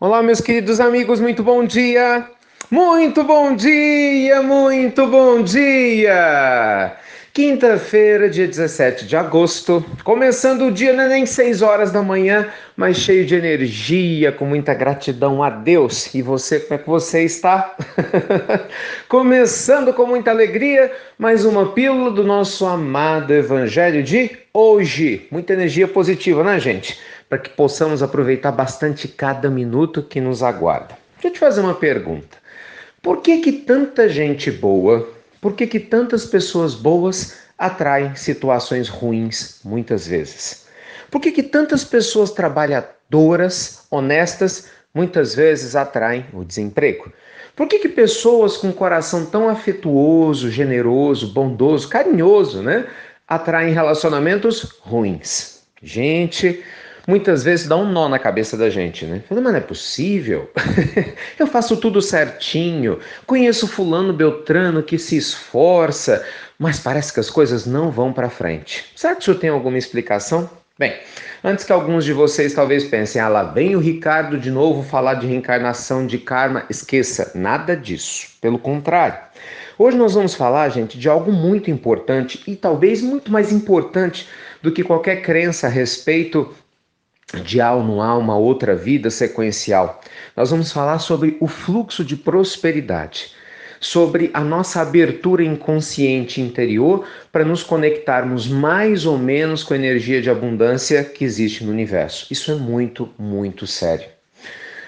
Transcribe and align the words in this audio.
Olá, 0.00 0.22
meus 0.22 0.40
queridos 0.40 0.78
amigos, 0.78 1.18
muito 1.18 1.42
bom 1.42 1.64
dia! 1.64 2.24
Muito 2.70 3.24
bom 3.24 3.56
dia, 3.56 4.40
muito 4.40 5.08
bom 5.08 5.42
dia! 5.42 6.96
Quinta-feira, 7.34 8.30
dia 8.30 8.46
17 8.46 9.06
de 9.06 9.16
agosto, 9.16 9.84
começando 10.04 10.66
o 10.66 10.70
dia, 10.70 10.92
não 10.92 11.02
é 11.02 11.08
nem 11.08 11.26
6 11.26 11.62
horas 11.62 11.90
da 11.90 12.00
manhã, 12.00 12.48
mas 12.76 12.96
cheio 12.96 13.26
de 13.26 13.34
energia, 13.34 14.30
com 14.30 14.44
muita 14.44 14.72
gratidão 14.72 15.42
a 15.42 15.50
Deus. 15.50 16.14
E 16.14 16.22
você, 16.22 16.60
como 16.60 16.74
é 16.74 16.82
que 16.82 16.88
você 16.88 17.24
está? 17.24 17.74
começando 19.08 19.92
com 19.92 20.06
muita 20.06 20.30
alegria, 20.30 20.92
mais 21.18 21.44
uma 21.44 21.72
pílula 21.72 22.12
do 22.12 22.22
nosso 22.22 22.64
amado 22.66 23.34
Evangelho 23.34 24.00
de 24.04 24.30
hoje. 24.54 25.26
Muita 25.30 25.54
energia 25.54 25.88
positiva, 25.88 26.44
né, 26.44 26.60
gente? 26.60 26.98
Para 27.28 27.38
que 27.38 27.50
possamos 27.50 28.02
aproveitar 28.02 28.52
bastante 28.52 29.06
cada 29.06 29.50
minuto 29.50 30.02
que 30.02 30.20
nos 30.20 30.42
aguarda. 30.42 30.96
Deixa 31.14 31.28
eu 31.28 31.32
te 31.32 31.38
fazer 31.38 31.60
uma 31.60 31.74
pergunta. 31.74 32.38
Por 33.02 33.20
que 33.20 33.38
que 33.38 33.52
tanta 33.52 34.08
gente 34.08 34.50
boa 34.50 35.06
por 35.40 35.54
que, 35.54 35.66
que 35.66 35.78
tantas 35.78 36.26
pessoas 36.26 36.74
boas 36.74 37.38
atraem 37.56 38.14
situações 38.16 38.88
ruins 38.88 39.60
muitas 39.64 40.06
vezes? 40.06 40.66
Por 41.10 41.20
que, 41.20 41.30
que 41.30 41.42
tantas 41.42 41.84
pessoas 41.84 42.32
trabalhadoras, 42.32 43.86
honestas, 43.90 44.68
muitas 44.92 45.34
vezes 45.34 45.76
atraem 45.76 46.26
o 46.32 46.44
desemprego? 46.44 47.12
Por 47.54 47.68
que, 47.68 47.78
que 47.78 47.88
pessoas 47.88 48.56
com 48.56 48.72
coração 48.72 49.26
tão 49.26 49.48
afetuoso, 49.48 50.50
generoso, 50.50 51.32
bondoso, 51.32 51.88
carinhoso, 51.88 52.62
né, 52.62 52.86
atraem 53.26 53.72
relacionamentos 53.72 54.62
ruins? 54.80 55.62
Gente, 55.80 56.62
muitas 57.08 57.42
vezes 57.42 57.66
dá 57.66 57.74
um 57.74 57.90
nó 57.90 58.06
na 58.06 58.18
cabeça 58.18 58.54
da 58.54 58.68
gente, 58.68 59.06
né? 59.06 59.22
Mas 59.30 59.42
não 59.42 59.56
é 59.56 59.60
possível. 59.60 60.50
eu 61.38 61.46
faço 61.46 61.78
tudo 61.78 62.02
certinho, 62.02 62.98
conheço 63.26 63.66
fulano 63.66 64.12
Beltrano 64.12 64.82
que 64.82 64.98
se 64.98 65.16
esforça, 65.16 66.22
mas 66.58 66.78
parece 66.78 67.10
que 67.14 67.18
as 67.18 67.30
coisas 67.30 67.64
não 67.64 67.90
vão 67.90 68.12
para 68.12 68.28
frente. 68.28 68.84
Será 68.94 69.16
que 69.16 69.22
isso 69.22 69.34
tem 69.34 69.48
alguma 69.48 69.78
explicação? 69.78 70.50
Bem, 70.78 70.94
antes 71.42 71.64
que 71.64 71.72
alguns 71.72 72.04
de 72.04 72.12
vocês 72.12 72.52
talvez 72.52 72.84
pensem, 72.84 73.20
ah, 73.20 73.28
lá 73.28 73.42
vem 73.42 73.74
o 73.74 73.80
Ricardo 73.80 74.38
de 74.38 74.50
novo 74.50 74.82
falar 74.82 75.14
de 75.14 75.26
reencarnação, 75.26 76.06
de 76.06 76.18
karma, 76.18 76.66
esqueça, 76.68 77.32
nada 77.34 77.74
disso. 77.74 78.28
Pelo 78.40 78.58
contrário. 78.58 79.18
Hoje 79.78 79.96
nós 79.96 80.12
vamos 80.12 80.34
falar, 80.34 80.68
gente, 80.68 80.98
de 80.98 81.08
algo 81.08 81.32
muito 81.32 81.70
importante 81.70 82.42
e 82.46 82.54
talvez 82.54 83.00
muito 83.00 83.32
mais 83.32 83.50
importante 83.50 84.28
do 84.60 84.70
que 84.70 84.84
qualquer 84.84 85.22
crença 85.22 85.68
a 85.68 85.70
respeito 85.70 86.52
de 87.34 87.60
alma 87.60 88.06
a 88.06 88.16
uma 88.16 88.36
outra 88.36 88.74
vida 88.74 89.10
sequencial. 89.10 90.00
Nós 90.36 90.50
vamos 90.50 90.72
falar 90.72 90.98
sobre 90.98 91.36
o 91.40 91.46
fluxo 91.46 92.04
de 92.04 92.16
prosperidade, 92.16 93.32
sobre 93.80 94.30
a 94.32 94.40
nossa 94.40 94.80
abertura 94.80 95.44
inconsciente 95.44 96.40
interior 96.40 97.06
para 97.30 97.44
nos 97.44 97.62
conectarmos 97.62 98.48
mais 98.48 99.04
ou 99.04 99.18
menos 99.18 99.62
com 99.62 99.74
a 99.74 99.76
energia 99.76 100.22
de 100.22 100.30
abundância 100.30 101.04
que 101.04 101.24
existe 101.24 101.64
no 101.64 101.70
universo. 101.70 102.26
Isso 102.30 102.50
é 102.50 102.54
muito, 102.54 103.08
muito 103.18 103.66
sério. 103.66 104.08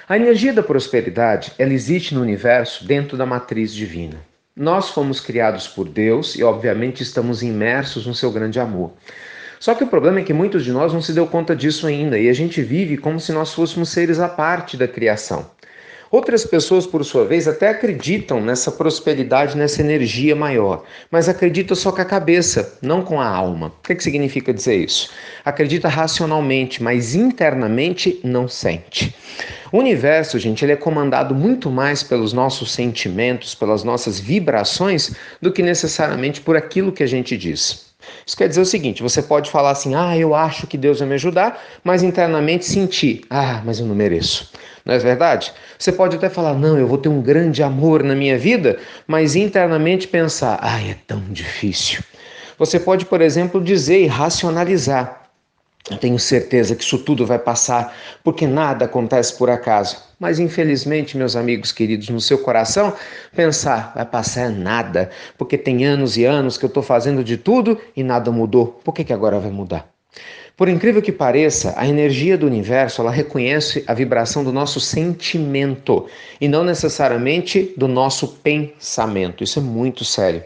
A 0.08 0.16
energia 0.16 0.52
da 0.52 0.62
prosperidade, 0.62 1.52
ela 1.56 1.72
existe 1.72 2.14
no 2.14 2.20
universo 2.20 2.84
dentro 2.84 3.16
da 3.16 3.24
matriz 3.24 3.72
divina. 3.72 4.16
Nós 4.56 4.90
fomos 4.90 5.20
criados 5.20 5.68
por 5.68 5.88
Deus 5.88 6.34
e 6.34 6.42
obviamente 6.42 7.02
estamos 7.02 7.42
imersos 7.42 8.06
no 8.06 8.14
seu 8.14 8.32
grande 8.32 8.58
amor. 8.58 8.92
Só 9.60 9.74
que 9.74 9.84
o 9.84 9.86
problema 9.86 10.20
é 10.20 10.22
que 10.22 10.32
muitos 10.32 10.64
de 10.64 10.72
nós 10.72 10.90
não 10.90 11.02
se 11.02 11.12
deu 11.12 11.26
conta 11.26 11.54
disso 11.54 11.86
ainda 11.86 12.18
e 12.18 12.30
a 12.30 12.32
gente 12.32 12.62
vive 12.62 12.96
como 12.96 13.20
se 13.20 13.30
nós 13.30 13.52
fôssemos 13.52 13.90
seres 13.90 14.18
à 14.18 14.26
parte 14.26 14.74
da 14.74 14.88
criação. 14.88 15.50
Outras 16.10 16.46
pessoas, 16.46 16.86
por 16.86 17.04
sua 17.04 17.26
vez, 17.26 17.46
até 17.46 17.68
acreditam 17.68 18.40
nessa 18.40 18.72
prosperidade, 18.72 19.58
nessa 19.58 19.82
energia 19.82 20.34
maior, 20.34 20.82
mas 21.10 21.28
acreditam 21.28 21.76
só 21.76 21.92
com 21.92 22.00
a 22.00 22.06
cabeça, 22.06 22.78
não 22.80 23.02
com 23.02 23.20
a 23.20 23.28
alma. 23.28 23.66
O 23.66 23.82
que, 23.86 23.94
que 23.94 24.02
significa 24.02 24.52
dizer 24.52 24.76
isso? 24.76 25.10
Acredita 25.44 25.88
racionalmente, 25.88 26.82
mas 26.82 27.14
internamente 27.14 28.18
não 28.24 28.48
sente. 28.48 29.14
O 29.70 29.76
universo, 29.76 30.38
gente, 30.38 30.64
ele 30.64 30.72
é 30.72 30.76
comandado 30.76 31.34
muito 31.34 31.70
mais 31.70 32.02
pelos 32.02 32.32
nossos 32.32 32.72
sentimentos, 32.72 33.54
pelas 33.54 33.84
nossas 33.84 34.18
vibrações, 34.18 35.14
do 35.40 35.52
que 35.52 35.62
necessariamente 35.62 36.40
por 36.40 36.56
aquilo 36.56 36.92
que 36.92 37.02
a 37.02 37.06
gente 37.06 37.36
diz. 37.36 37.89
Isso 38.26 38.36
quer 38.36 38.48
dizer 38.48 38.60
o 38.60 38.66
seguinte: 38.66 39.02
você 39.02 39.22
pode 39.22 39.50
falar 39.50 39.70
assim, 39.70 39.94
ah, 39.94 40.16
eu 40.16 40.34
acho 40.34 40.66
que 40.66 40.76
Deus 40.78 40.98
vai 40.98 41.08
me 41.08 41.14
ajudar, 41.14 41.62
mas 41.84 42.02
internamente 42.02 42.64
sentir, 42.64 43.22
ah, 43.30 43.62
mas 43.64 43.80
eu 43.80 43.86
não 43.86 43.94
mereço. 43.94 44.50
Não 44.84 44.94
é 44.94 44.98
verdade? 44.98 45.52
Você 45.78 45.92
pode 45.92 46.16
até 46.16 46.28
falar, 46.28 46.54
não, 46.54 46.78
eu 46.78 46.86
vou 46.86 46.98
ter 46.98 47.08
um 47.08 47.20
grande 47.20 47.62
amor 47.62 48.02
na 48.02 48.14
minha 48.14 48.38
vida, 48.38 48.78
mas 49.06 49.36
internamente 49.36 50.08
pensar, 50.08 50.58
ah, 50.60 50.80
é 50.80 50.96
tão 51.06 51.20
difícil. 51.30 52.02
Você 52.58 52.78
pode, 52.78 53.06
por 53.06 53.20
exemplo, 53.20 53.62
dizer 53.62 54.02
e 54.02 54.06
racionalizar. 54.06 55.19
Tenho 55.98 56.18
certeza 56.18 56.76
que 56.76 56.84
isso 56.84 56.98
tudo 56.98 57.26
vai 57.26 57.38
passar, 57.38 57.96
porque 58.22 58.46
nada 58.46 58.84
acontece 58.84 59.36
por 59.36 59.50
acaso. 59.50 59.96
Mas 60.18 60.38
infelizmente, 60.38 61.16
meus 61.16 61.34
amigos 61.34 61.72
queridos, 61.72 62.08
no 62.08 62.20
seu 62.20 62.38
coração, 62.38 62.92
pensar 63.34 63.92
vai 63.94 64.04
passar 64.04 64.50
nada, 64.50 65.10
porque 65.38 65.56
tem 65.56 65.84
anos 65.84 66.16
e 66.16 66.24
anos 66.24 66.56
que 66.58 66.64
eu 66.64 66.68
estou 66.68 66.82
fazendo 66.82 67.24
de 67.24 67.36
tudo 67.36 67.78
e 67.96 68.02
nada 68.02 68.30
mudou. 68.30 68.80
Por 68.84 68.94
que, 68.94 69.04
que 69.04 69.12
agora 69.12 69.38
vai 69.38 69.50
mudar? 69.50 69.88
Por 70.60 70.68
incrível 70.68 71.00
que 71.00 71.10
pareça, 71.10 71.72
a 71.74 71.88
energia 71.88 72.36
do 72.36 72.46
universo 72.46 73.00
ela 73.00 73.10
reconhece 73.10 73.82
a 73.86 73.94
vibração 73.94 74.44
do 74.44 74.52
nosso 74.52 74.78
sentimento 74.78 76.06
e 76.38 76.46
não 76.46 76.62
necessariamente 76.62 77.72
do 77.78 77.88
nosso 77.88 78.28
pensamento. 78.42 79.42
Isso 79.42 79.58
é 79.58 79.62
muito 79.62 80.04
sério. 80.04 80.42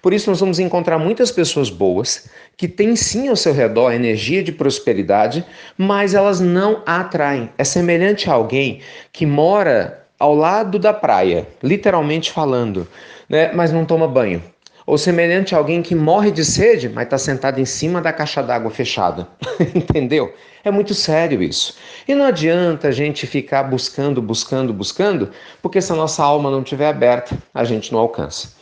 Por 0.00 0.12
isso, 0.12 0.30
nós 0.30 0.40
vamos 0.40 0.58
encontrar 0.58 0.98
muitas 0.98 1.30
pessoas 1.30 1.68
boas 1.68 2.28
que 2.56 2.68
têm 2.68 2.96
sim 2.96 3.28
ao 3.28 3.36
seu 3.36 3.52
redor 3.52 3.92
energia 3.92 4.42
de 4.42 4.52
prosperidade, 4.52 5.44
mas 5.76 6.14
elas 6.14 6.40
não 6.40 6.82
a 6.86 7.00
atraem. 7.00 7.50
É 7.58 7.64
semelhante 7.64 8.30
a 8.30 8.32
alguém 8.32 8.80
que 9.12 9.26
mora 9.26 10.06
ao 10.18 10.34
lado 10.34 10.78
da 10.78 10.92
praia, 10.92 11.46
literalmente 11.62 12.32
falando, 12.32 12.88
né, 13.28 13.52
mas 13.52 13.72
não 13.72 13.84
toma 13.84 14.08
banho. 14.08 14.42
Ou 14.86 14.96
semelhante 14.96 15.54
a 15.54 15.58
alguém 15.58 15.82
que 15.82 15.96
morre 15.96 16.30
de 16.30 16.44
sede, 16.44 16.88
mas 16.88 17.04
está 17.04 17.18
sentado 17.18 17.60
em 17.60 17.64
cima 17.64 18.00
da 18.00 18.12
caixa 18.12 18.40
d'água 18.40 18.70
fechada. 18.70 19.26
Entendeu? 19.74 20.32
É 20.62 20.70
muito 20.70 20.94
sério 20.94 21.42
isso. 21.42 21.76
E 22.06 22.14
não 22.14 22.24
adianta 22.24 22.88
a 22.88 22.92
gente 22.92 23.26
ficar 23.26 23.64
buscando, 23.64 24.22
buscando, 24.22 24.72
buscando, 24.72 25.30
porque 25.60 25.80
se 25.80 25.92
a 25.92 25.96
nossa 25.96 26.22
alma 26.22 26.52
não 26.52 26.62
estiver 26.62 26.88
aberta, 26.88 27.36
a 27.52 27.64
gente 27.64 27.92
não 27.92 27.98
alcança. 27.98 28.54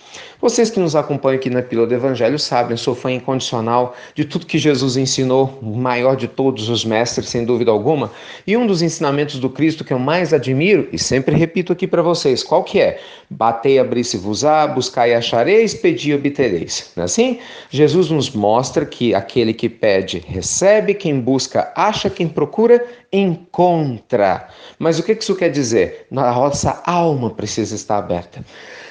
Vocês 0.45 0.69
que 0.69 0.79
nos 0.79 0.95
acompanham 0.95 1.39
aqui 1.39 1.49
na 1.49 1.63
Pílula 1.63 1.89
do 1.89 1.95
Evangelho 1.95 2.39
sabem, 2.39 2.77
sou 2.77 2.95
fã 2.95 3.11
incondicional 3.11 3.97
de 4.15 4.27
tudo 4.27 4.45
que 4.45 4.59
Jesus 4.59 4.95
ensinou, 4.95 5.59
o 5.63 5.75
maior 5.75 6.17
de 6.17 6.29
todos 6.29 6.69
os 6.69 6.85
mestres, 6.85 7.31
sem 7.31 7.47
dúvida 7.47 7.71
alguma. 7.71 8.13
E 8.47 8.55
um 8.55 8.67
dos 8.67 8.83
ensinamentos 8.83 9.39
do 9.39 9.49
Cristo 9.49 9.83
que 9.83 9.95
eu 9.95 9.99
mais 9.99 10.35
admiro, 10.35 10.87
e 10.93 10.99
sempre 10.99 11.35
repito 11.35 11.73
aqui 11.73 11.87
para 11.87 12.03
vocês, 12.03 12.43
qual 12.43 12.63
que 12.63 12.79
é? 12.79 13.01
Batei, 13.31 13.79
abri-se-vos-á, 13.79 14.67
buscai 14.67 15.13
e 15.13 15.15
achareis, 15.15 15.73
pedi 15.73 16.11
e 16.11 16.15
obtereis. 16.15 16.93
Não 16.95 17.05
é 17.05 17.07
assim? 17.07 17.39
Jesus 17.71 18.11
nos 18.11 18.29
mostra 18.29 18.85
que 18.85 19.15
aquele 19.15 19.55
que 19.55 19.71
pede, 19.71 20.23
recebe, 20.29 20.93
quem 20.93 21.21
busca, 21.21 21.73
acha, 21.75 22.11
quem 22.11 22.29
procura, 22.29 22.85
encontra. 23.11 24.47
Mas 24.79 24.99
o 24.99 25.03
que 25.03 25.13
isso 25.13 25.35
quer 25.35 25.49
dizer? 25.49 26.07
Nossa 26.11 26.83
alma 26.85 27.31
precisa 27.31 27.75
estar 27.75 27.97
aberta. 27.97 28.45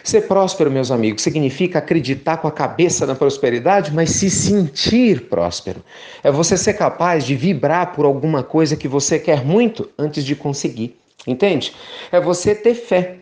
Ser 0.03 0.27
próspero, 0.27 0.69
meus 0.69 0.91
amigos, 0.91 1.21
significa 1.21 1.42
acreditar 1.77 2.37
com 2.37 2.47
a 2.47 2.51
cabeça 2.51 3.05
na 3.05 3.15
prosperidade, 3.15 3.93
mas 3.93 4.11
se 4.11 4.29
sentir 4.29 5.29
próspero. 5.29 5.83
É 6.23 6.31
você 6.31 6.57
ser 6.57 6.73
capaz 6.73 7.25
de 7.25 7.35
vibrar 7.35 7.93
por 7.93 8.05
alguma 8.05 8.43
coisa 8.43 8.75
que 8.75 8.87
você 8.87 9.19
quer 9.19 9.43
muito 9.43 9.89
antes 9.97 10.23
de 10.23 10.35
conseguir. 10.35 10.97
Entende? 11.25 11.73
É 12.11 12.19
você 12.19 12.53
ter 12.53 12.75
fé. 12.75 13.19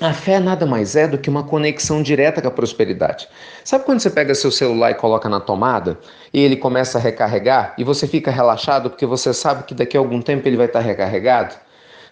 A 0.00 0.14
fé 0.14 0.40
nada 0.40 0.64
mais 0.64 0.96
é 0.96 1.06
do 1.06 1.18
que 1.18 1.28
uma 1.28 1.42
conexão 1.42 2.02
direta 2.02 2.40
com 2.40 2.48
a 2.48 2.50
prosperidade. 2.50 3.28
Sabe 3.64 3.84
quando 3.84 4.00
você 4.00 4.08
pega 4.08 4.34
seu 4.34 4.50
celular 4.50 4.92
e 4.92 4.94
coloca 4.94 5.28
na 5.28 5.40
tomada 5.40 5.98
e 6.32 6.40
ele 6.40 6.56
começa 6.56 6.96
a 6.96 7.00
recarregar 7.00 7.74
e 7.76 7.84
você 7.84 8.06
fica 8.06 8.30
relaxado 8.30 8.88
porque 8.88 9.04
você 9.04 9.34
sabe 9.34 9.64
que 9.64 9.74
daqui 9.74 9.96
a 9.96 10.00
algum 10.00 10.22
tempo 10.22 10.48
ele 10.48 10.56
vai 10.56 10.66
estar 10.66 10.80
recarregado? 10.80 11.54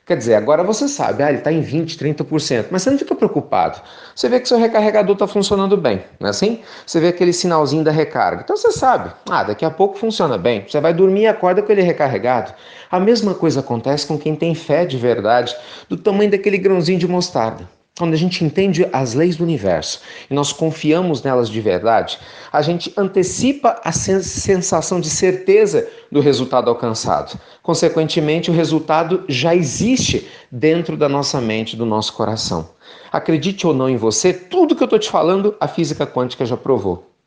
Quer 0.08 0.16
dizer, 0.16 0.36
agora 0.36 0.64
você 0.64 0.88
sabe, 0.88 1.22
ah, 1.22 1.28
ele 1.28 1.36
está 1.36 1.52
em 1.52 1.62
20%, 1.62 1.98
30%, 1.98 2.68
mas 2.70 2.80
você 2.80 2.90
não 2.90 2.96
fica 2.96 3.14
preocupado. 3.14 3.78
Você 4.14 4.26
vê 4.26 4.40
que 4.40 4.48
seu 4.48 4.56
recarregador 4.56 5.12
está 5.12 5.26
funcionando 5.26 5.76
bem, 5.76 6.02
não 6.18 6.28
é 6.28 6.30
assim? 6.30 6.62
Você 6.86 6.98
vê 6.98 7.08
aquele 7.08 7.30
sinalzinho 7.30 7.84
da 7.84 7.90
recarga. 7.90 8.40
Então 8.42 8.56
você 8.56 8.72
sabe, 8.72 9.12
ah, 9.28 9.44
daqui 9.44 9.66
a 9.66 9.70
pouco 9.70 9.98
funciona 9.98 10.38
bem. 10.38 10.64
Você 10.66 10.80
vai 10.80 10.94
dormir 10.94 11.24
e 11.24 11.26
acorda 11.26 11.60
com 11.60 11.70
ele 11.70 11.82
recarregado. 11.82 12.54
A 12.90 12.98
mesma 12.98 13.34
coisa 13.34 13.60
acontece 13.60 14.06
com 14.06 14.16
quem 14.16 14.34
tem 14.34 14.54
fé 14.54 14.86
de 14.86 14.96
verdade, 14.96 15.54
do 15.90 15.96
tamanho 15.98 16.30
daquele 16.30 16.56
grãozinho 16.56 16.98
de 16.98 17.06
mostarda. 17.06 17.68
Quando 17.98 18.14
a 18.14 18.16
gente 18.16 18.44
entende 18.44 18.88
as 18.92 19.12
leis 19.12 19.36
do 19.36 19.42
universo 19.42 20.00
e 20.30 20.34
nós 20.34 20.52
confiamos 20.52 21.22
nelas 21.22 21.50
de 21.50 21.60
verdade, 21.60 22.18
a 22.52 22.62
gente 22.62 22.92
antecipa 22.96 23.80
a 23.84 23.90
sensação 23.92 25.00
de 25.00 25.10
certeza 25.10 25.86
do 26.10 26.20
resultado 26.20 26.70
alcançado. 26.70 27.38
Consequentemente, 27.62 28.50
o 28.50 28.54
resultado 28.54 29.24
já 29.28 29.54
existe 29.54 30.28
dentro 30.50 30.96
da 30.96 31.08
nossa 31.08 31.40
mente, 31.40 31.76
do 31.76 31.84
nosso 31.84 32.12
coração. 32.12 32.70
Acredite 33.10 33.66
ou 33.66 33.74
não 33.74 33.88
em 33.88 33.96
você, 33.96 34.32
tudo 34.32 34.76
que 34.76 34.82
eu 34.82 34.86
estou 34.86 34.98
te 34.98 35.10
falando, 35.10 35.54
a 35.60 35.66
física 35.66 36.06
quântica 36.06 36.46
já 36.46 36.56
provou. 36.56 37.17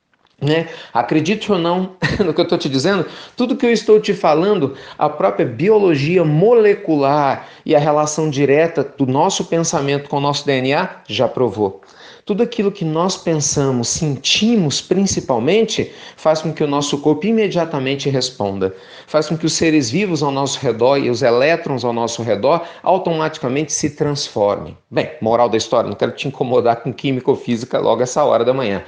Né? 0.41 0.67
Acredite 0.91 1.51
ou 1.51 1.59
não 1.59 1.91
no 2.25 2.33
que 2.33 2.41
eu 2.41 2.43
estou 2.43 2.57
te 2.57 2.67
dizendo, 2.67 3.05
tudo 3.37 3.55
que 3.55 3.65
eu 3.65 3.71
estou 3.71 3.99
te 3.99 4.11
falando, 4.11 4.75
a 4.97 5.07
própria 5.07 5.45
biologia 5.45 6.25
molecular 6.25 7.47
e 7.63 7.75
a 7.75 7.79
relação 7.79 8.27
direta 8.27 8.83
do 8.97 9.05
nosso 9.05 9.45
pensamento 9.45 10.09
com 10.09 10.17
o 10.17 10.21
nosso 10.21 10.43
DNA 10.45 10.89
já 11.07 11.27
provou. 11.27 11.81
Tudo 12.25 12.43
aquilo 12.43 12.71
que 12.71 12.85
nós 12.85 13.17
pensamos, 13.17 13.89
sentimos 13.89 14.79
principalmente, 14.79 15.91
faz 16.15 16.41
com 16.41 16.53
que 16.53 16.63
o 16.63 16.67
nosso 16.67 16.99
corpo 16.99 17.25
imediatamente 17.25 18.09
responda. 18.09 18.75
Faz 19.07 19.27
com 19.27 19.37
que 19.37 19.45
os 19.45 19.53
seres 19.53 19.89
vivos 19.89 20.21
ao 20.21 20.31
nosso 20.31 20.59
redor 20.59 20.97
e 20.97 21.09
os 21.09 21.23
elétrons 21.23 21.83
ao 21.83 21.91
nosso 21.91 22.21
redor 22.21 22.63
automaticamente 22.83 23.73
se 23.73 23.91
transformem. 23.91 24.77
Bem, 24.89 25.11
moral 25.19 25.49
da 25.49 25.57
história, 25.57 25.89
não 25.89 25.95
quero 25.95 26.11
te 26.11 26.27
incomodar 26.27 26.77
com 26.77 26.93
química 26.93 27.29
ou 27.29 27.35
física 27.35 27.79
logo 27.79 28.03
essa 28.03 28.23
hora 28.23 28.45
da 28.45 28.53
manhã. 28.53 28.83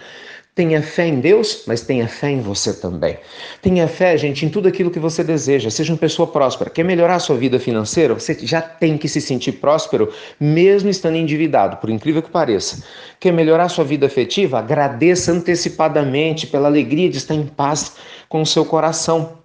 Tenha 0.56 0.84
fé 0.84 1.08
em 1.08 1.20
Deus, 1.20 1.64
mas 1.66 1.82
tenha 1.82 2.08
fé 2.08 2.30
em 2.30 2.40
você 2.40 2.74
também. 2.74 3.18
Tenha 3.60 3.88
fé, 3.88 4.16
gente, 4.16 4.46
em 4.46 4.50
tudo 4.50 4.68
aquilo 4.68 4.92
que 4.92 5.00
você 5.00 5.24
deseja. 5.24 5.72
Seja 5.72 5.92
uma 5.92 5.98
pessoa 5.98 6.28
próspera. 6.28 6.70
Quer 6.70 6.84
melhorar 6.84 7.16
a 7.16 7.20
sua 7.20 7.36
vida 7.36 7.60
financeira? 7.60 8.14
Você 8.14 8.38
já 8.46 8.62
tem 8.62 8.96
que 8.96 9.08
se 9.08 9.20
sentir 9.20 9.54
próspero, 9.54 10.14
mesmo 10.40 10.92
estando 10.92 11.16
endividado, 11.16 11.78
por 11.78 11.90
incrível 11.90 12.22
que 12.22 12.30
pareça. 12.30 12.84
Quer 13.20 13.34
melhorar 13.34 13.64
a 13.64 13.70
sua 13.70 13.84
vida 13.84 14.06
afetiva? 14.06 14.60
Agradeça 14.60 15.32
antecipadamente 15.32 16.46
pela 16.46 16.68
alegria 16.68 17.10
de 17.10 17.18
estar 17.18 17.34
em 17.34 17.48
paz 17.48 17.94
com 18.30 18.44
o 18.44 18.46
seu 18.46 18.64
coração. 18.64 19.40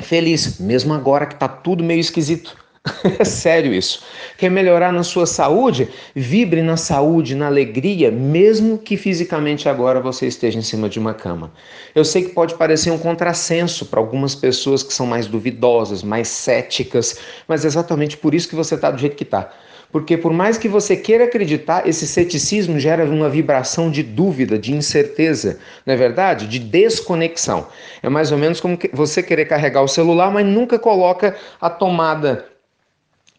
Feliz, 0.00 0.60
mesmo 0.60 0.94
agora 0.94 1.26
que 1.26 1.34
está 1.34 1.48
tudo 1.48 1.82
meio 1.82 2.00
esquisito. 2.00 2.56
É 3.18 3.24
sério 3.24 3.72
isso. 3.72 4.02
Quer 4.36 4.50
melhorar 4.50 4.92
na 4.92 5.02
sua 5.02 5.26
saúde? 5.26 5.88
Vibre 6.14 6.62
na 6.62 6.76
saúde, 6.76 7.34
na 7.34 7.46
alegria, 7.46 8.10
mesmo 8.10 8.78
que 8.78 8.96
fisicamente 8.96 9.68
agora 9.68 10.00
você 10.00 10.26
esteja 10.26 10.58
em 10.58 10.62
cima 10.62 10.88
de 10.88 10.98
uma 10.98 11.14
cama. 11.14 11.52
Eu 11.94 12.04
sei 12.04 12.22
que 12.22 12.30
pode 12.30 12.54
parecer 12.54 12.90
um 12.90 12.98
contrassenso 12.98 13.86
para 13.86 14.00
algumas 14.00 14.34
pessoas 14.34 14.82
que 14.82 14.92
são 14.92 15.06
mais 15.06 15.26
duvidosas, 15.26 16.02
mais 16.02 16.28
céticas, 16.28 17.18
mas 17.46 17.64
é 17.64 17.68
exatamente 17.68 18.16
por 18.16 18.34
isso 18.34 18.48
que 18.48 18.56
você 18.56 18.74
está 18.74 18.90
do 18.90 18.98
jeito 18.98 19.16
que 19.16 19.24
está. 19.24 19.52
Porque 19.92 20.16
por 20.16 20.32
mais 20.32 20.56
que 20.56 20.68
você 20.68 20.96
queira 20.96 21.24
acreditar, 21.24 21.86
esse 21.86 22.06
ceticismo 22.06 22.80
gera 22.80 23.04
uma 23.04 23.28
vibração 23.28 23.90
de 23.90 24.02
dúvida, 24.02 24.58
de 24.58 24.72
incerteza, 24.72 25.58
não 25.84 25.92
é 25.92 25.96
verdade? 25.98 26.46
De 26.46 26.58
desconexão. 26.58 27.68
É 28.02 28.08
mais 28.08 28.32
ou 28.32 28.38
menos 28.38 28.58
como 28.58 28.78
você 28.90 29.22
querer 29.22 29.44
carregar 29.44 29.82
o 29.82 29.88
celular, 29.88 30.32
mas 30.32 30.46
nunca 30.46 30.78
coloca 30.78 31.36
a 31.60 31.68
tomada 31.68 32.51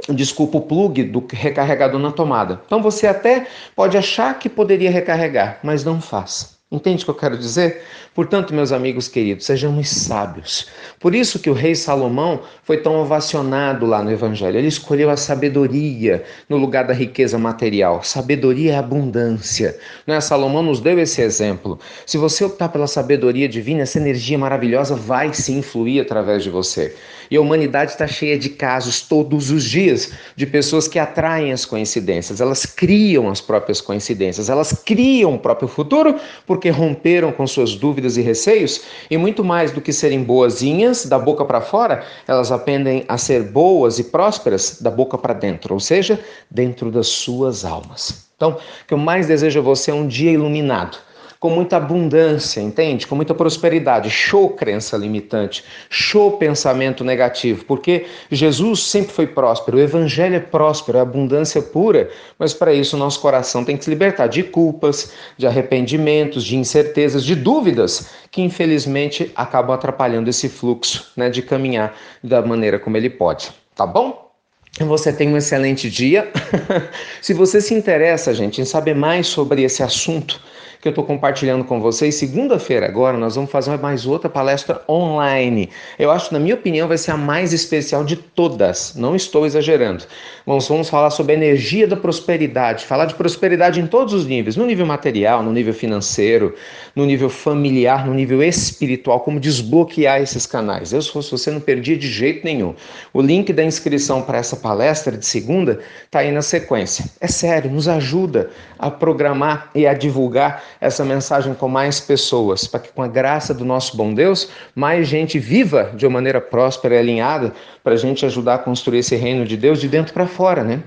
desculpa, 0.10 0.58
o 0.58 0.62
plug 0.62 1.04
do 1.04 1.26
recarregador 1.32 2.00
na 2.00 2.12
tomada. 2.12 2.62
Então 2.66 2.82
você 2.82 3.08
até 3.08 3.48
pode 3.76 3.98
achar 3.98 4.38
que 4.38 4.50
poderia 4.50 4.92
recarregar, 4.92 5.60
mas 5.64 5.84
não 5.84 6.02
faz. 6.02 6.53
Entende 6.74 7.04
o 7.04 7.06
que 7.06 7.12
eu 7.12 7.16
quero 7.16 7.38
dizer? 7.38 7.84
Portanto, 8.16 8.52
meus 8.52 8.72
amigos 8.72 9.08
queridos, 9.08 9.46
sejamos 9.46 9.90
sábios. 9.90 10.68
Por 11.00 11.14
isso 11.14 11.38
que 11.38 11.50
o 11.50 11.54
rei 11.54 11.76
Salomão 11.76 12.42
foi 12.64 12.78
tão 12.78 12.96
ovacionado 12.96 13.86
lá 13.86 14.04
no 14.04 14.12
Evangelho. 14.12 14.58
Ele 14.58 14.68
escolheu 14.68 15.12
a 15.12 15.18
sabedoria 15.18 16.24
no 16.50 16.58
lugar 16.58 16.86
da 16.88 16.94
riqueza 16.94 17.38
material. 17.38 18.04
Sabedoria 18.04 18.74
é 18.74 18.76
abundância. 18.76 19.78
Né? 20.08 20.20
Salomão 20.20 20.64
nos 20.64 20.80
deu 20.80 21.00
esse 21.00 21.22
exemplo. 21.22 21.80
Se 22.08 22.18
você 22.18 22.44
optar 22.44 22.70
pela 22.70 22.88
sabedoria 22.88 23.48
divina, 23.48 23.84
essa 23.84 24.00
energia 24.00 24.38
maravilhosa 24.38 24.96
vai 24.96 25.32
se 25.32 25.52
influir 25.52 26.02
através 26.02 26.44
de 26.44 26.50
você. 26.50 26.96
E 27.32 27.38
a 27.38 27.42
humanidade 27.42 27.92
está 27.92 28.06
cheia 28.06 28.38
de 28.38 28.50
casos 28.50 29.02
todos 29.02 29.50
os 29.50 29.64
dias 29.64 30.12
de 30.36 30.46
pessoas 30.46 30.88
que 30.88 31.00
atraem 31.00 31.52
as 31.52 31.66
coincidências. 31.66 32.42
Elas 32.42 32.66
criam 32.66 33.30
as 33.30 33.42
próprias 33.42 33.82
coincidências. 33.82 34.50
Elas 34.50 34.72
criam 34.86 35.34
o 35.34 35.40
próprio 35.40 35.68
futuro 35.68 36.20
porque 36.46 36.63
porque 36.64 36.70
romperam 36.70 37.30
com 37.34 37.46
suas 37.46 37.76
dúvidas 37.76 38.16
e 38.16 38.22
receios, 38.22 38.84
e 39.12 39.18
muito 39.18 39.44
mais 39.44 39.74
do 39.74 39.82
que 39.82 39.92
serem 39.92 40.24
boazinhas 40.24 41.06
da 41.06 41.20
boca 41.20 41.44
para 41.44 41.60
fora, 41.60 42.06
elas 42.26 42.54
aprendem 42.54 43.04
a 43.10 43.18
ser 43.18 43.44
boas 43.44 44.00
e 44.00 44.06
prósperas 44.06 44.80
da 44.80 44.90
boca 44.90 45.18
para 45.18 45.34
dentro, 45.34 45.74
ou 45.74 45.80
seja, 45.82 46.18
dentro 46.50 46.90
das 46.90 47.08
suas 47.08 47.66
almas. 47.66 48.30
Então, 48.38 48.52
o 48.52 48.88
que 48.88 48.94
eu 48.94 48.98
mais 48.98 49.28
desejo 49.28 49.60
a 49.60 49.62
você 49.62 49.92
é 49.92 49.94
um 49.94 50.08
dia 50.08 50.32
iluminado 50.32 50.98
com 51.44 51.50
muita 51.50 51.76
abundância, 51.76 52.62
entende? 52.62 53.06
Com 53.06 53.18
muita 53.18 53.34
prosperidade. 53.34 54.10
Show 54.10 54.52
crença 54.52 54.96
limitante, 54.96 55.62
show 55.90 56.38
pensamento 56.38 57.04
negativo, 57.04 57.66
porque 57.66 58.06
Jesus 58.32 58.84
sempre 58.84 59.12
foi 59.12 59.28
próspero, 59.28 59.76
o 59.76 59.82
evangelho 59.82 60.38
é 60.38 60.40
próspero, 60.40 61.00
é 61.00 61.02
abundância 61.02 61.62
pura, 61.62 62.10
mas 62.40 62.54
para 62.54 62.74
isso 62.74 62.96
nosso 62.96 63.20
coração 63.20 63.66
tem 63.66 63.76
que 63.76 63.84
se 63.84 63.90
libertar 63.90 64.28
de 64.28 64.42
culpas, 64.42 65.12
de 65.38 65.46
arrependimentos, 65.46 66.46
de 66.46 66.56
incertezas, 66.56 67.26
de 67.26 67.36
dúvidas 67.36 68.08
que 68.32 68.42
infelizmente 68.42 69.30
acabam 69.36 69.76
atrapalhando 69.76 70.30
esse 70.30 70.48
fluxo, 70.48 71.12
né, 71.18 71.30
de 71.30 71.42
caminhar 71.42 71.94
da 72.24 72.42
maneira 72.42 72.80
como 72.80 72.96
ele 72.96 73.10
pode. 73.10 73.52
Tá 73.76 73.86
bom? 73.86 74.32
Você 74.80 75.12
tem 75.12 75.28
um 75.28 75.36
excelente 75.36 75.90
dia. 75.90 76.32
se 77.22 77.34
você 77.34 77.60
se 77.60 77.74
interessa, 77.74 78.34
gente, 78.34 78.62
em 78.62 78.66
saber 78.66 78.96
mais 78.96 79.28
sobre 79.28 79.62
esse 79.62 79.84
assunto, 79.84 80.42
que 80.84 80.90
eu 80.90 80.92
estou 80.92 81.06
compartilhando 81.06 81.64
com 81.64 81.80
vocês. 81.80 82.16
Segunda-feira, 82.16 82.86
agora, 82.86 83.18
nós 83.18 83.36
vamos 83.36 83.50
fazer 83.50 83.78
mais 83.78 84.06
outra 84.06 84.30
palestra 84.30 84.82
online. 84.90 85.70
Eu 85.98 86.12
acho, 86.12 86.34
na 86.34 86.40
minha 86.42 86.56
opinião, 86.56 86.90
vai 86.90 86.98
ser 86.98 87.12
a 87.12 87.18
mais 87.18 87.54
especial 87.54 88.04
de 88.04 88.18
todas. 88.18 88.94
Não 88.94 89.16
estou 89.16 89.46
exagerando. 89.46 90.04
Vamos, 90.46 90.68
vamos 90.68 90.90
falar 90.90 91.10
sobre 91.10 91.32
a 91.32 91.36
energia 91.38 91.88
da 91.88 91.96
prosperidade, 91.96 92.84
falar 92.84 93.06
de 93.06 93.16
prosperidade 93.16 93.80
em 93.80 93.88
todos 93.88 94.14
os 94.14 94.26
níveis: 94.26 94.58
no 94.58 94.66
nível 94.66 94.86
material, 94.86 95.42
no 95.42 95.54
nível 95.54 95.74
financeiro, 95.74 96.54
no 96.94 97.06
nível 97.06 97.30
familiar, 97.30 98.06
no 98.06 98.14
nível 98.14 98.44
espiritual, 98.44 99.22
como 99.22 99.40
desbloquear 99.40 100.22
esses 100.22 100.46
canais. 100.46 100.92
Eu, 100.92 101.02
se 101.02 101.10
fosse 101.10 101.32
você, 101.32 101.50
não 101.50 101.62
perdia 101.62 101.96
de 101.96 102.10
jeito 102.10 102.44
nenhum. 102.44 102.76
O 103.14 103.22
link 103.22 103.54
da 103.54 103.64
inscrição 103.64 104.22
para 104.22 104.38
essa 104.38 104.58
palestra 104.58 105.16
de 105.16 105.26
segunda 105.26 105.80
está 106.04 106.20
aí 106.20 106.32
na 106.34 106.42
sequência. 106.42 107.06
É 107.22 107.28
sério, 107.28 107.72
nos 107.72 107.88
ajuda 107.88 108.50
a 108.78 108.92
programar 108.92 109.70
e 109.74 109.88
a 109.88 109.94
divulgar 109.94 110.62
essa 110.80 111.04
mensagem 111.04 111.54
com 111.54 111.68
mais 111.68 112.00
pessoas, 112.00 112.68
para 112.68 112.80
que 112.80 112.92
com 112.92 113.02
a 113.02 113.08
graça 113.08 113.54
do 113.54 113.66
nosso 113.66 113.96
bom 113.98 114.14
Deus, 114.14 114.50
mais 114.76 115.08
gente 115.08 115.40
viva 115.40 115.92
de 115.96 116.06
uma 116.06 116.14
maneira 116.14 116.40
próspera 116.40 116.96
e 116.96 116.98
alinhada, 116.98 117.54
para 117.84 117.94
a 117.94 117.98
gente 117.98 118.26
ajudar 118.26 118.56
a 118.56 118.60
construir 118.60 119.00
esse 119.00 119.16
reino 119.16 119.46
de 119.46 119.58
Deus 119.58 119.80
de 119.80 119.88
dentro 119.88 120.14
para 120.14 120.28
fora, 120.28 120.64
né? 120.64 120.84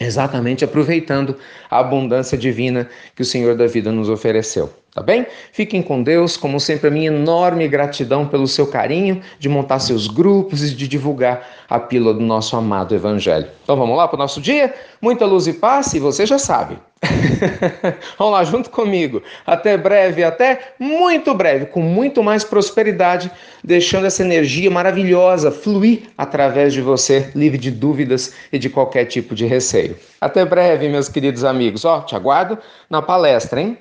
Exatamente 0.00 0.64
aproveitando 0.64 1.36
a 1.70 1.78
abundância 1.78 2.36
divina 2.36 2.88
que 3.14 3.22
o 3.22 3.24
Senhor 3.24 3.56
da 3.56 3.66
vida 3.66 3.90
nos 3.90 4.08
ofereceu. 4.08 4.72
Tá 4.96 5.02
bem? 5.02 5.26
Fiquem 5.52 5.82
com 5.82 6.02
Deus, 6.02 6.38
como 6.38 6.58
sempre, 6.58 6.88
a 6.88 6.90
minha 6.90 7.08
enorme 7.08 7.68
gratidão 7.68 8.26
pelo 8.26 8.48
seu 8.48 8.66
carinho 8.66 9.20
de 9.38 9.46
montar 9.46 9.78
seus 9.78 10.06
grupos 10.08 10.62
e 10.62 10.74
de 10.74 10.88
divulgar 10.88 11.46
a 11.68 11.78
pílula 11.78 12.14
do 12.14 12.20
nosso 12.20 12.56
amado 12.56 12.94
Evangelho. 12.94 13.46
Então 13.62 13.76
vamos 13.76 13.94
lá 13.94 14.08
para 14.08 14.14
o 14.14 14.18
nosso 14.18 14.40
dia? 14.40 14.74
Muita 14.98 15.26
luz 15.26 15.46
e 15.46 15.52
paz, 15.52 15.92
e 15.92 16.00
você 16.00 16.24
já 16.24 16.38
sabe. 16.38 16.78
vamos 18.18 18.32
lá 18.32 18.42
junto 18.42 18.70
comigo. 18.70 19.22
Até 19.46 19.76
breve, 19.76 20.24
até 20.24 20.72
muito 20.78 21.34
breve, 21.34 21.66
com 21.66 21.82
muito 21.82 22.22
mais 22.22 22.42
prosperidade, 22.42 23.30
deixando 23.62 24.06
essa 24.06 24.22
energia 24.22 24.70
maravilhosa 24.70 25.50
fluir 25.50 26.04
através 26.16 26.72
de 26.72 26.80
você, 26.80 27.30
livre 27.34 27.58
de 27.58 27.70
dúvidas 27.70 28.32
e 28.50 28.58
de 28.58 28.70
qualquer 28.70 29.04
tipo 29.04 29.34
de 29.34 29.44
receio. 29.44 29.94
Até 30.18 30.42
breve, 30.42 30.88
meus 30.88 31.06
queridos 31.06 31.44
amigos. 31.44 31.84
Ó, 31.84 32.00
te 32.00 32.16
aguardo 32.16 32.56
na 32.88 33.02
palestra, 33.02 33.60
hein? 33.60 33.76